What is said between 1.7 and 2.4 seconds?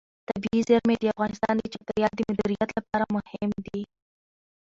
چاپیریال د